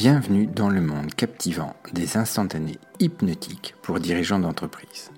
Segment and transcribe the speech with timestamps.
[0.00, 5.10] Bienvenue dans le monde captivant des instantanés hypnotiques pour dirigeants d'entreprise.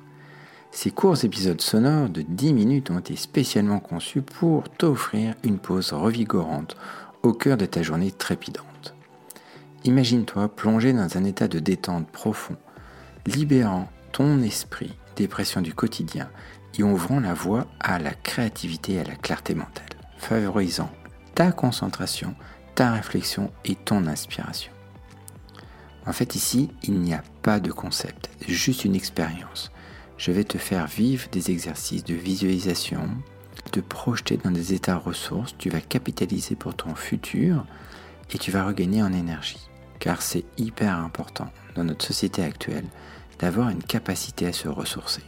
[0.71, 5.93] Ces courts épisodes sonores de 10 minutes ont été spécialement conçus pour t'offrir une pause
[5.93, 6.79] revigorante
[7.23, 8.95] au cœur de ta journée trépidante.
[9.85, 12.57] Imagine-toi plongé dans un état de détente profond,
[13.27, 16.31] libérant ton esprit des pressions du quotidien
[16.79, 19.85] et ouvrant la voie à la créativité et à la clarté mentale,
[20.17, 20.91] favorisant
[21.35, 22.35] ta concentration,
[22.81, 24.73] ta réflexion et ton inspiration.
[26.07, 29.71] En fait, ici, il n'y a pas de concept, juste une expérience.
[30.17, 33.07] Je vais te faire vivre des exercices de visualisation,
[33.71, 37.67] te projeter dans des états ressources, tu vas capitaliser pour ton futur
[38.31, 39.69] et tu vas regagner en énergie.
[39.99, 42.87] Car c'est hyper important dans notre société actuelle
[43.39, 45.23] d'avoir une capacité à se ressourcer.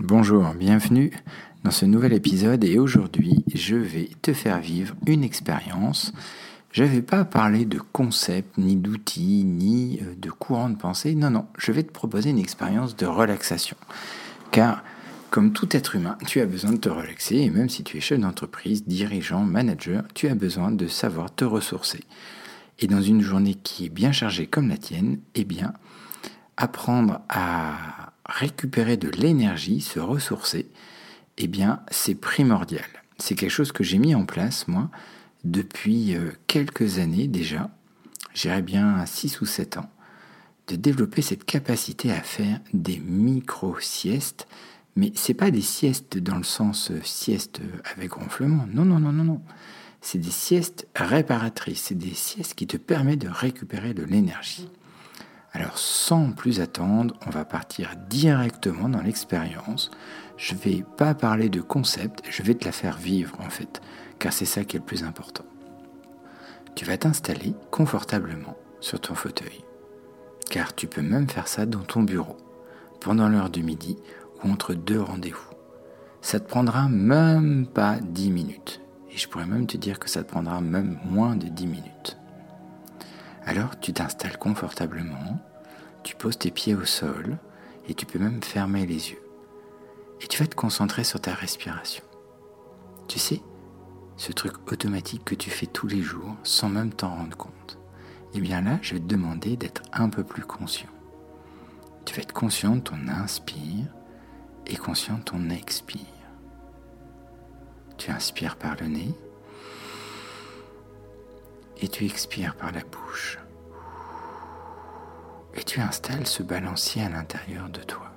[0.00, 1.12] Bonjour, bienvenue
[1.64, 6.12] dans ce nouvel épisode et aujourd'hui je vais te faire vivre une expérience.
[6.70, 11.14] Je ne vais pas parler de concepts, ni d'outils, ni euh, de courants de pensée.
[11.14, 13.76] Non, non, je vais te proposer une expérience de relaxation.
[14.50, 14.84] Car
[15.30, 18.00] comme tout être humain, tu as besoin de te relaxer et même si tu es
[18.00, 22.04] chef d'entreprise, dirigeant, manager, tu as besoin de savoir te ressourcer.
[22.78, 25.72] Et dans une journée qui est bien chargée comme la tienne, eh bien,
[26.56, 30.68] apprendre à récupérer de l'énergie, se ressourcer,
[31.38, 32.84] eh bien, c'est primordial.
[33.18, 34.90] C'est quelque chose que j'ai mis en place, moi,
[35.44, 37.70] depuis euh, quelques années déjà,
[38.34, 39.90] j'irais bien à 6 ou 7 ans,
[40.68, 44.46] de développer cette capacité à faire des micro-siestes,
[44.96, 47.60] mais c'est pas des siestes dans le sens euh, sieste
[47.96, 48.66] avec ronflement.
[48.72, 49.42] Non, non, non, non, non.
[50.00, 51.84] C'est des siestes réparatrices.
[51.84, 54.68] C'est des siestes qui te permettent de récupérer de l'énergie.
[55.52, 59.90] Alors sans plus attendre, on va partir directement dans l'expérience.
[60.36, 63.80] Je ne vais pas parler de concept, je vais te la faire vivre en fait,
[64.18, 65.44] car c'est ça qui est le plus important.
[66.74, 69.64] Tu vas t'installer confortablement sur ton fauteuil,
[70.50, 72.36] car tu peux même faire ça dans ton bureau,
[73.00, 73.96] pendant l'heure du midi
[74.42, 75.54] ou entre deux rendez-vous.
[76.20, 78.80] Ça te prendra même pas 10 minutes,
[79.12, 82.16] et je pourrais même te dire que ça te prendra même moins de 10 minutes.
[83.46, 85.38] Alors tu t'installes confortablement,
[86.02, 87.38] tu poses tes pieds au sol
[87.88, 89.23] et tu peux même fermer les yeux.
[90.24, 92.02] Et tu vas te concentrer sur ta respiration.
[93.08, 93.42] Tu sais,
[94.16, 97.78] ce truc automatique que tu fais tous les jours sans même t'en rendre compte.
[98.32, 100.88] Et eh bien là, je vais te demander d'être un peu plus conscient.
[102.06, 103.84] Tu vas être conscient de ton inspire
[104.66, 106.00] et conscient de ton expire.
[107.98, 109.14] Tu inspires par le nez
[111.82, 113.38] et tu expires par la bouche.
[115.52, 118.13] Et tu installes ce balancier à l'intérieur de toi.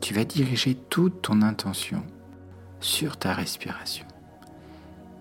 [0.00, 2.02] Tu vas diriger toute ton intention
[2.80, 4.06] sur ta respiration.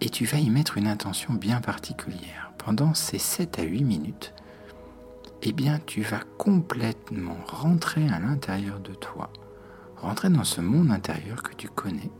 [0.01, 2.53] Et tu vas y mettre une intention bien particulière.
[2.57, 4.33] Pendant ces 7 à 8 minutes,
[5.43, 9.31] eh bien, tu vas complètement rentrer à l'intérieur de toi,
[9.97, 12.11] rentrer dans ce monde intérieur que tu connais,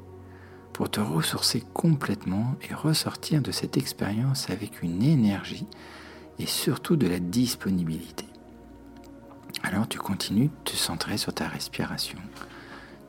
[0.74, 5.68] pour te ressourcer complètement et ressortir de cette expérience avec une énergie
[6.40, 8.26] et surtout de la disponibilité.
[9.64, 12.18] Alors tu continues de te centrer sur ta respiration.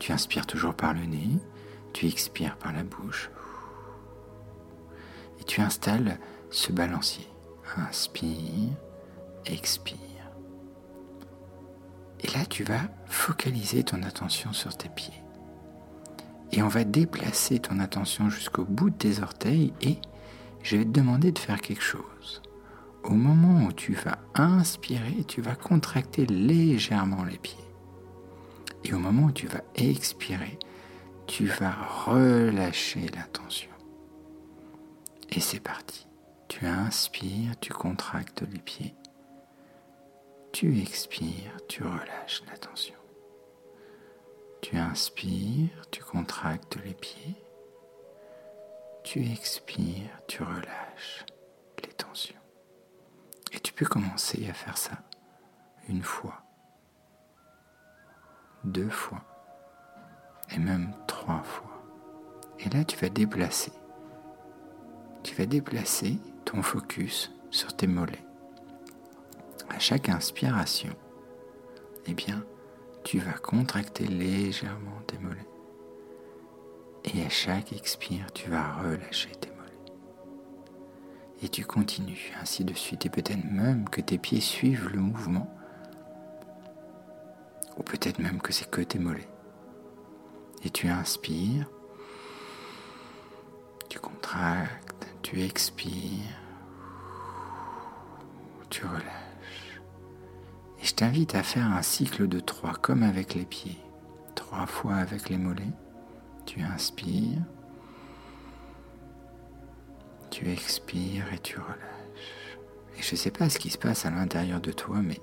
[0.01, 1.39] Tu inspires toujours par le nez,
[1.93, 3.31] tu expires par la bouche.
[5.39, 6.19] Et tu installes
[6.51, 7.29] ce balancier.
[7.77, 8.71] Inspire,
[9.45, 9.99] expire.
[12.21, 15.23] Et là, tu vas focaliser ton attention sur tes pieds.
[16.53, 19.99] Et on va déplacer ton attention jusqu'au bout de tes orteils et
[20.63, 22.43] je vais te demander de faire quelque chose.
[23.05, 27.70] Au moment où tu vas inspirer, tu vas contracter légèrement les pieds.
[28.85, 30.59] Et au moment où tu vas expirer,
[31.27, 31.75] tu vas
[32.07, 33.71] relâcher la tension.
[35.31, 36.07] Et c'est parti.
[36.49, 38.95] Tu inspires, tu contractes les pieds.
[40.53, 42.97] Tu expires, tu relâches la tension.
[44.61, 47.37] Tu inspires, tu contractes les pieds.
[49.05, 51.25] Tu expires, tu relâches
[51.85, 52.35] les tensions.
[53.53, 54.99] Et tu peux commencer à faire ça
[55.89, 56.43] une fois,
[58.65, 59.23] deux fois,
[60.55, 61.83] et même trois fois.
[62.59, 63.73] Et là, tu vas déplacer.
[65.23, 68.25] Tu vas déplacer ton focus sur tes mollets.
[69.69, 70.95] À chaque inspiration,
[72.07, 72.45] eh bien,
[73.05, 75.47] tu vas contracter légèrement tes mollets.
[77.05, 79.93] Et à chaque expire, tu vas relâcher tes mollets.
[81.43, 83.07] Et tu continues ainsi de suite.
[83.07, 85.49] Et peut-être même que tes pieds suivent le mouvement.
[87.77, 89.29] Ou peut-être même que c'est que tes mollets.
[90.65, 91.67] Et tu inspires.
[93.89, 95.07] Tu contractes.
[95.23, 96.39] Tu expires.
[98.69, 99.81] tu relâches.
[100.81, 103.79] Et je t'invite à faire un cycle de trois comme avec les pieds.
[104.35, 105.75] Trois fois avec les mollets.
[106.47, 107.43] Tu inspires.
[110.31, 112.59] Tu expires et tu relâches.
[112.99, 115.21] Et je ne sais pas ce qui se passe à l'intérieur de toi, mais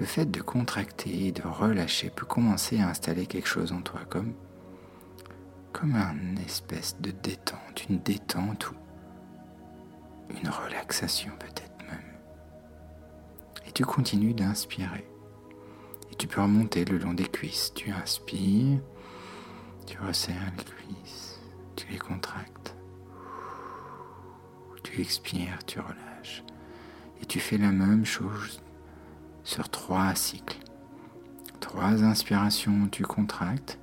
[0.00, 4.00] le fait de contracter et de relâcher peut commencer à installer quelque chose en toi,
[4.08, 4.34] comme,
[5.82, 8.74] une espèce de détente, une détente ou
[10.30, 12.18] une relaxation peut-être même.
[13.66, 15.06] Et tu continues d'inspirer.
[16.10, 17.72] Et tu peux remonter le long des cuisses.
[17.74, 18.80] Tu inspires,
[19.86, 21.40] tu resserres les cuisses,
[21.76, 22.74] tu les contractes.
[24.82, 26.42] Tu expires, tu relâches.
[27.22, 28.62] Et tu fais la même chose
[29.44, 30.58] sur trois cycles.
[31.60, 33.78] Trois inspirations où tu contractes.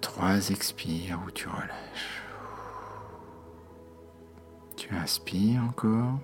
[0.00, 2.22] Trois expires où tu relâches.
[4.76, 6.18] Tu inspires encore.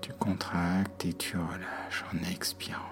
[0.00, 2.82] Tu contractes et tu relâches en expirant.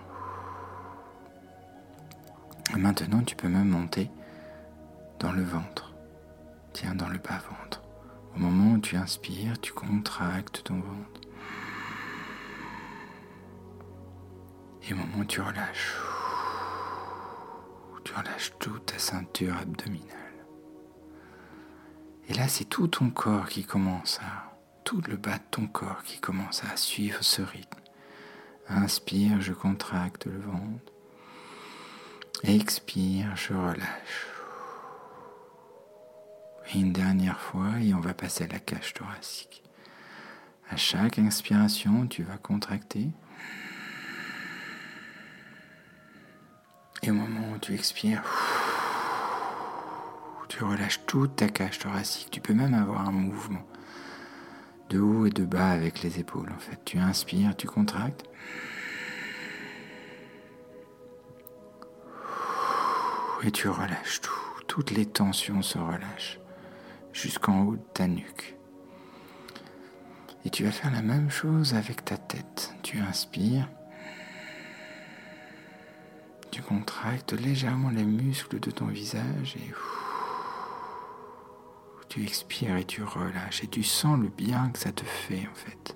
[2.76, 4.10] maintenant, tu peux même monter
[5.18, 5.94] dans le ventre.
[6.72, 7.82] Tiens, dans le bas-ventre.
[8.34, 11.25] Au moment où tu inspires, tu contractes ton ventre.
[14.94, 15.96] Moment où tu relâches,
[18.04, 20.44] tu relâches toute ta ceinture abdominale.
[22.28, 26.02] Et là, c'est tout ton corps qui commence à, tout le bas de ton corps
[26.04, 27.80] qui commence à suivre ce rythme.
[28.68, 30.92] Inspire, je contracte le ventre.
[32.44, 34.26] Expire, je relâche.
[36.74, 39.62] Une dernière fois, et on va passer à la cage thoracique.
[40.68, 43.10] À chaque inspiration, tu vas contracter.
[47.02, 48.22] Et au moment où tu expires,
[50.48, 52.30] tu relâches toute ta cage thoracique.
[52.30, 53.64] Tu peux même avoir un mouvement
[54.88, 56.50] de haut et de bas avec les épaules.
[56.54, 58.24] En fait, tu inspires, tu contractes.
[63.42, 64.32] Et tu relâches tout.
[64.66, 66.40] Toutes les tensions se relâchent
[67.12, 68.56] jusqu'en haut de ta nuque.
[70.44, 72.74] Et tu vas faire la même chose avec ta tête.
[72.82, 73.68] Tu inspires.
[76.56, 79.74] Tu contractes légèrement les muscles de ton visage et
[82.08, 85.54] tu expires et tu relâches et tu sens le bien que ça te fait en
[85.54, 85.94] fait.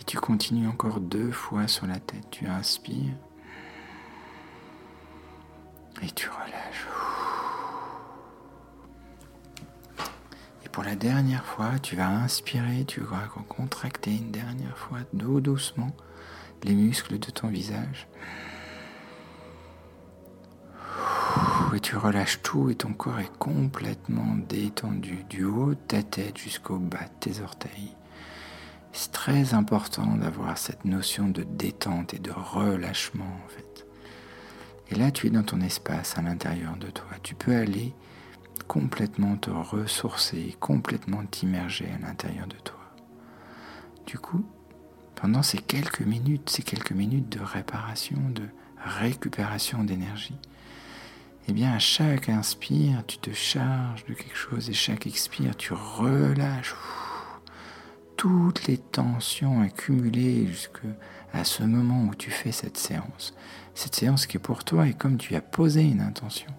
[0.00, 2.24] Et tu continues encore deux fois sur la tête.
[2.30, 3.12] Tu inspires
[6.00, 6.86] et tu relâches.
[10.64, 15.94] Et pour la dernière fois, tu vas inspirer, tu vas contracter une dernière fois, doucement,
[16.62, 18.08] les muscles de ton visage.
[21.74, 26.38] Et tu relâches tout et ton corps est complètement détendu du haut de ta tête
[26.38, 27.94] jusqu'au bas de tes orteils.
[28.92, 33.86] C'est très important d'avoir cette notion de détente et de relâchement en fait.
[34.90, 37.08] Et là, tu es dans ton espace à l'intérieur de toi.
[37.22, 37.94] Tu peux aller
[38.66, 42.78] complètement te ressourcer, complètement t'immerger à l'intérieur de toi.
[44.06, 44.44] Du coup,
[45.14, 48.44] pendant ces quelques minutes, ces quelques minutes de réparation, de
[48.82, 50.38] récupération d'énergie,
[51.48, 55.72] eh bien à chaque inspire, tu te charges de quelque chose et chaque expire, tu
[55.72, 56.74] relâches.
[58.18, 63.32] Toutes les tensions accumulées jusqu'à ce moment où tu fais cette séance.
[63.74, 66.50] Cette séance qui est pour toi et comme tu as posé une intention,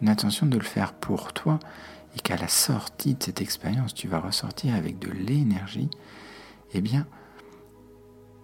[0.00, 1.58] une intention de le faire pour toi
[2.16, 5.90] et qu'à la sortie de cette expérience, tu vas ressortir avec de l'énergie,
[6.72, 7.08] eh bien,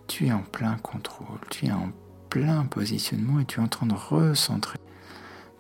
[0.09, 1.93] tu es en plein contrôle, tu es en
[2.29, 4.81] plein positionnement et tu es en train de recentrer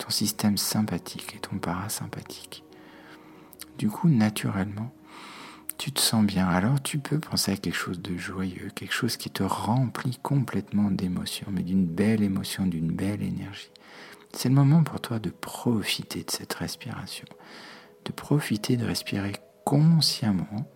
[0.00, 2.64] ton système sympathique et ton parasympathique.
[3.78, 4.92] Du coup, naturellement,
[5.78, 6.46] tu te sens bien.
[6.48, 10.90] Alors tu peux penser à quelque chose de joyeux, quelque chose qui te remplit complètement
[10.90, 13.70] d'émotions, mais d'une belle émotion, d'une belle énergie.
[14.32, 17.26] C'est le moment pour toi de profiter de cette respiration,
[18.04, 19.32] de profiter de respirer
[19.64, 20.70] consciemment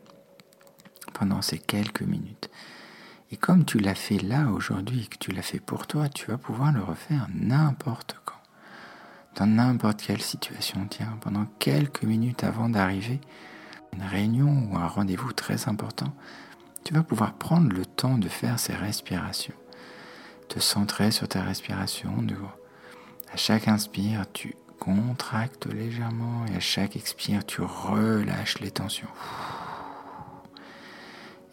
[1.12, 2.50] pendant ces quelques minutes.
[3.31, 6.38] Et comme tu l'as fait là aujourd'hui, que tu l'as fait pour toi, tu vas
[6.38, 8.33] pouvoir le refaire n'importe quand
[9.36, 10.86] dans n'importe quelle situation.
[10.88, 13.20] Tiens, pendant quelques minutes avant d'arriver
[13.92, 16.14] à une réunion ou un rendez-vous très important,
[16.84, 19.54] tu vas pouvoir prendre le temps de faire ces respirations,
[20.48, 22.22] te centrer sur ta respiration.
[22.22, 22.36] De,
[23.32, 29.08] à chaque inspire, tu contractes légèrement et à chaque expire, tu relâches les tensions.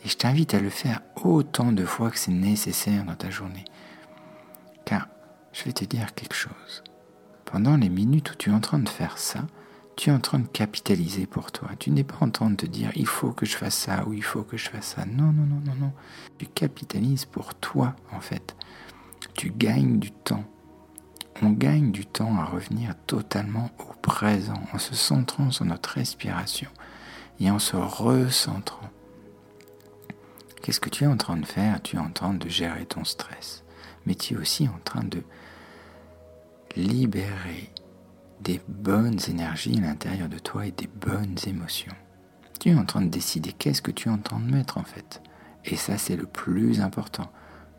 [0.03, 3.65] Et je t'invite à le faire autant de fois que c'est nécessaire dans ta journée.
[4.83, 5.07] Car
[5.53, 6.83] je vais te dire quelque chose.
[7.51, 9.45] Pendant les minutes où tu es en train de faire ça,
[9.97, 11.69] Tu es en train de capitaliser pour toi.
[11.77, 14.13] Tu n'es pas en train de te dire il faut que je fasse ça ou
[14.13, 15.05] il faut que je fasse ça.
[15.05, 15.93] Non, non, non, non, non.
[16.37, 18.55] Tu capitalises pour toi, en fait.
[19.35, 20.43] Tu gagnes du temps.
[21.41, 26.69] On gagne du temps à revenir totalement au présent en se centrant sur notre respiration
[27.39, 28.89] et en se recentrant.
[30.61, 31.81] Qu'est-ce que tu es en train de faire?
[31.81, 33.63] Tu es en train de gérer ton stress,
[34.05, 35.23] mais tu es aussi en train de
[36.75, 37.69] libérer
[38.41, 41.93] des bonnes énergies à l'intérieur de toi et des bonnes émotions.
[42.59, 44.83] Tu es en train de décider qu'est-ce que tu es en train de mettre en
[44.83, 45.21] fait.
[45.65, 47.31] Et ça c'est le plus important.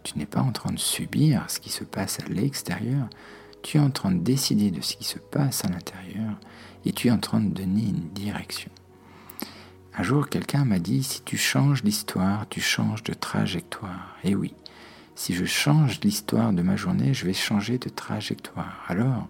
[0.03, 3.09] Tu n'es pas en train de subir ce qui se passe à l'extérieur,
[3.63, 6.39] tu es en train de décider de ce qui se passe à l'intérieur
[6.85, 8.71] et tu es en train de donner une direction.
[9.95, 14.17] Un jour, quelqu'un m'a dit, si tu changes l'histoire, tu changes de trajectoire.
[14.25, 14.55] Et oui,
[15.15, 18.85] si je change l'histoire de ma journée, je vais changer de trajectoire.
[18.89, 19.29] Alors,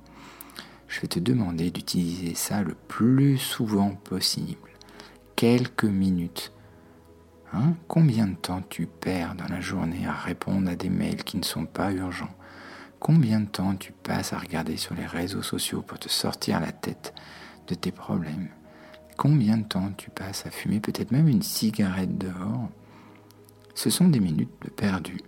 [0.89, 4.71] je vais te demander d'utiliser ça le plus souvent possible.
[5.37, 6.53] Quelques minutes.
[7.53, 7.75] Hein?
[7.89, 11.45] Combien de temps tu perds dans la journée à répondre à des mails qui ne
[11.45, 12.35] sont pas urgents?
[13.01, 16.71] Combien de temps tu passes à regarder sur les réseaux sociaux pour te sortir la
[16.71, 17.13] tête
[17.67, 18.49] de tes problèmes?
[19.17, 22.69] Combien de temps tu passes à fumer peut-être même une cigarette dehors?
[23.75, 25.21] Ce sont des minutes perdues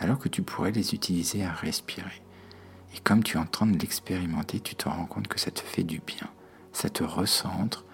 [0.00, 2.22] alors que tu pourrais les utiliser à respirer.
[2.94, 5.60] Et comme tu es en train de l'expérimenter, tu te rends compte que ça te
[5.60, 6.28] fait du bien,
[6.72, 7.84] ça te recentre,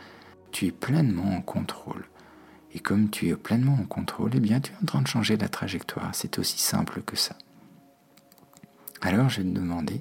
[0.53, 2.09] tu es pleinement en contrôle.
[2.73, 5.37] Et comme tu es pleinement en contrôle, eh bien tu es en train de changer
[5.37, 7.37] la trajectoire, c'est aussi simple que ça.
[9.03, 10.01] Alors je vais te demander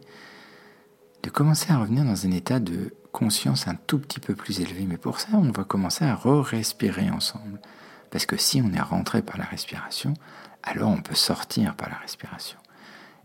[1.23, 4.85] de commencer à revenir dans un état de conscience un tout petit peu plus élevé.
[4.85, 7.59] Mais pour ça, on va commencer à re-respirer ensemble.
[8.15, 10.13] Parce que si on est rentré par la respiration,
[10.63, 12.57] alors on peut sortir par la respiration.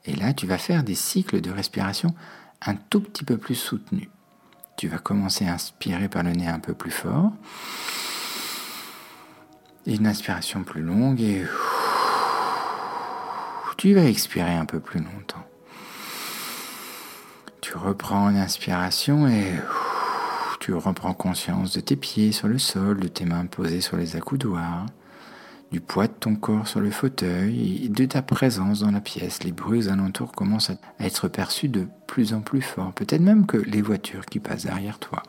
[0.04, 2.12] Et là, tu vas faire des cycles de respiration
[2.66, 4.08] un tout petit peu plus soutenus.
[4.76, 7.30] Tu vas commencer à inspirer par le nez un peu plus fort.
[9.86, 11.46] une inspiration plus longue et
[13.76, 15.46] tu vas expirer un peu plus longtemps.
[17.60, 19.54] Tu reprends une inspiration et
[20.60, 24.14] tu reprends conscience de tes pieds sur le sol, de tes mains posées sur les
[24.14, 24.86] accoudoirs
[25.72, 29.44] du poids de ton corps sur le fauteuil et de ta présence dans la pièce.
[29.44, 32.92] Les bruits aux alentours commencent à être perçus de plus en plus fort.
[32.92, 35.22] Peut-être même que les voitures qui passent derrière toi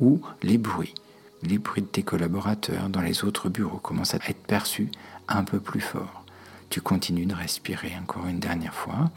[0.00, 0.94] ou les bruits,
[1.42, 4.90] les bruits de tes collaborateurs dans les autres bureaux commencent à être perçus
[5.28, 6.24] un peu plus fort.
[6.68, 9.10] Tu continues de respirer encore une dernière fois.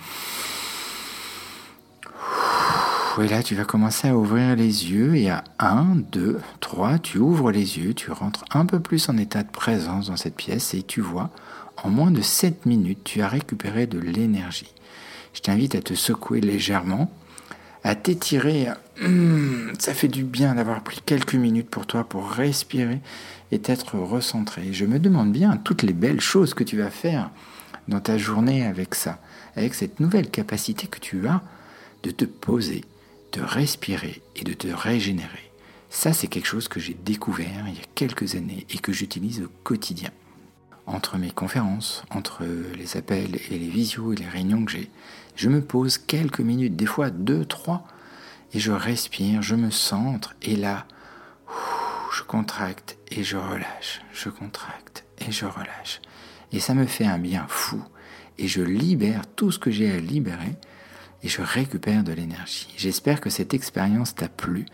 [3.22, 7.20] Et là, tu vas commencer à ouvrir les yeux et à 1, 2, 3, tu
[7.20, 10.74] ouvres les yeux, tu rentres un peu plus en état de présence dans cette pièce
[10.74, 11.29] et tu vois,
[11.84, 14.74] en moins de 7 minutes, tu as récupéré de l'énergie.
[15.34, 17.12] Je t'invite à te secouer légèrement,
[17.84, 18.70] à t'étirer.
[19.03, 23.00] Hum, ça fait du bien d'avoir pris quelques minutes pour toi pour respirer
[23.51, 24.74] et t'être recentré.
[24.74, 27.29] Je me demande bien toutes les belles choses que tu vas faire
[27.88, 29.20] dans ta journée avec ça,
[29.55, 31.41] avec cette nouvelle capacité que tu as
[32.01, 32.84] de te poser
[33.34, 35.52] de respirer et de te régénérer.
[35.90, 39.42] Ça, c'est quelque chose que j'ai découvert il y a quelques années et que j'utilise
[39.42, 40.12] au quotidien.
[40.86, 42.44] Entre mes conférences, entre
[42.78, 44.90] les appels et les visios et les réunions que j'ai,
[45.36, 47.86] je me pose quelques minutes, des fois deux, trois,
[48.54, 50.86] et je respire, je me centre, et là,
[52.16, 56.02] je contracte et je relâche, je contracte et je relâche.
[56.52, 57.82] Et ça me fait un bien fou,
[58.38, 60.56] et je libère tout ce que j'ai à libérer,
[61.24, 62.68] et je récupère de l'énergie.
[62.77, 64.65] J'espère que cette expérience t'a plu.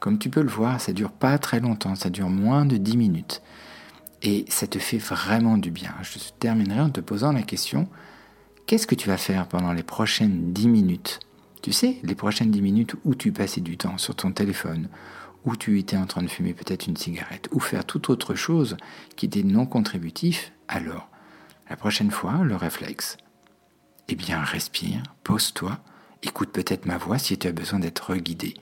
[0.00, 2.96] Comme tu peux le voir, ça dure pas très longtemps, ça dure moins de 10
[2.96, 3.42] minutes.
[4.22, 5.94] Et ça te fait vraiment du bien.
[6.02, 7.88] Je terminerai en te posant la question,
[8.66, 11.20] qu'est-ce que tu vas faire pendant les prochaines 10 minutes?
[11.62, 14.88] Tu sais, les prochaines 10 minutes où tu passais du temps sur ton téléphone,
[15.44, 18.76] où tu étais en train de fumer peut-être une cigarette, ou faire toute autre chose
[19.16, 21.08] qui était non contributif, alors,
[21.70, 23.16] la prochaine fois, le réflexe,
[24.08, 25.78] eh bien, respire, pose-toi,
[26.22, 28.54] écoute peut-être ma voix si tu as besoin d'être guidé.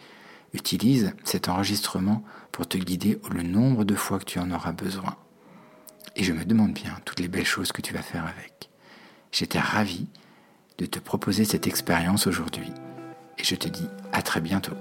[0.52, 2.22] Utilise cet enregistrement
[2.52, 5.16] pour te guider le nombre de fois que tu en auras besoin.
[6.14, 8.68] Et je me demande bien toutes les belles choses que tu vas faire avec.
[9.32, 10.08] J'étais ravi
[10.78, 12.70] de te proposer cette expérience aujourd'hui
[13.38, 14.76] et je te dis à très bientôt.